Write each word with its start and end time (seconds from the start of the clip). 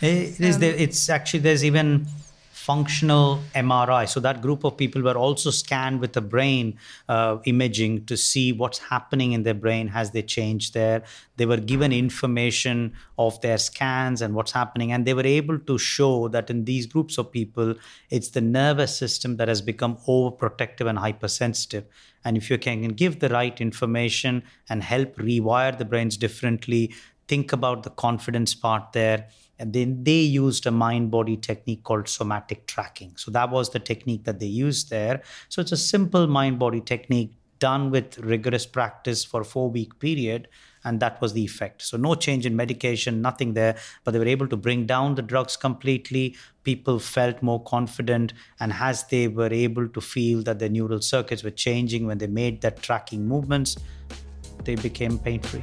It 0.00 0.40
is 0.40 0.58
there, 0.58 0.74
it's 0.74 1.08
actually 1.08 1.40
there's 1.40 1.64
even 1.64 2.06
functional 2.66 3.40
MRI. 3.54 4.08
So 4.08 4.18
that 4.20 4.42
group 4.42 4.64
of 4.64 4.76
people 4.76 5.00
were 5.00 5.16
also 5.16 5.50
scanned 5.50 6.00
with 6.00 6.14
the 6.14 6.20
brain 6.20 6.76
uh, 7.08 7.38
imaging 7.44 8.06
to 8.06 8.16
see 8.16 8.52
what's 8.52 8.78
happening 8.78 9.32
in 9.32 9.44
their 9.44 9.54
brain 9.54 9.86
Has 9.86 10.10
they 10.10 10.22
changed 10.22 10.74
there. 10.74 11.04
They 11.36 11.46
were 11.46 11.58
given 11.58 11.92
information 11.92 12.94
of 13.16 13.40
their 13.40 13.56
scans 13.56 14.20
and 14.20 14.34
what's 14.34 14.50
happening, 14.50 14.90
and 14.90 15.06
they 15.06 15.14
were 15.14 15.30
able 15.40 15.60
to 15.60 15.78
show 15.78 16.26
that 16.28 16.50
in 16.50 16.64
these 16.64 16.86
groups 16.86 17.18
of 17.18 17.30
people, 17.30 17.76
it's 18.10 18.30
the 18.30 18.40
nervous 18.40 18.98
system 18.98 19.36
that 19.36 19.46
has 19.46 19.62
become 19.62 19.96
overprotective 20.08 20.88
and 20.88 20.98
hypersensitive. 20.98 21.84
And 22.24 22.36
if 22.36 22.50
you 22.50 22.58
can 22.58 22.88
give 22.88 23.20
the 23.20 23.28
right 23.28 23.60
information 23.60 24.42
and 24.68 24.82
help 24.82 25.16
rewire 25.16 25.78
the 25.78 25.84
brains 25.84 26.16
differently, 26.16 26.92
think 27.28 27.52
about 27.52 27.82
the 27.82 27.90
confidence 27.90 28.54
part 28.54 28.92
there. 28.92 29.28
And 29.58 29.72
then 29.72 30.04
they 30.04 30.20
used 30.20 30.66
a 30.66 30.70
mind 30.70 31.10
body 31.10 31.36
technique 31.36 31.82
called 31.82 32.08
somatic 32.08 32.66
tracking. 32.66 33.16
So 33.16 33.30
that 33.30 33.50
was 33.50 33.70
the 33.70 33.78
technique 33.78 34.24
that 34.24 34.38
they 34.38 34.46
used 34.46 34.90
there. 34.90 35.22
So 35.48 35.62
it's 35.62 35.72
a 35.72 35.76
simple 35.76 36.26
mind 36.26 36.58
body 36.58 36.80
technique 36.80 37.32
done 37.58 37.90
with 37.90 38.18
rigorous 38.18 38.66
practice 38.66 39.24
for 39.24 39.40
a 39.40 39.44
four 39.44 39.70
week 39.70 39.98
period 39.98 40.46
and 40.84 41.00
that 41.00 41.20
was 41.22 41.32
the 41.32 41.42
effect. 41.42 41.80
So 41.82 41.96
no 41.96 42.14
change 42.14 42.44
in 42.44 42.54
medication 42.54 43.22
nothing 43.22 43.54
there 43.54 43.76
but 44.04 44.10
they 44.10 44.18
were 44.18 44.26
able 44.26 44.46
to 44.48 44.56
bring 44.56 44.84
down 44.84 45.14
the 45.14 45.22
drugs 45.22 45.56
completely. 45.56 46.36
People 46.64 46.98
felt 46.98 47.42
more 47.42 47.62
confident 47.62 48.34
and 48.60 48.74
as 48.74 49.04
they 49.04 49.26
were 49.28 49.52
able 49.52 49.88
to 49.88 50.00
feel 50.02 50.42
that 50.42 50.58
their 50.58 50.68
neural 50.68 51.00
circuits 51.00 51.42
were 51.42 51.50
changing 51.50 52.06
when 52.06 52.18
they 52.18 52.26
made 52.26 52.60
that 52.60 52.82
tracking 52.82 53.26
movements 53.26 53.76
they 54.64 54.74
became 54.74 55.18
pain 55.18 55.40
free 55.40 55.62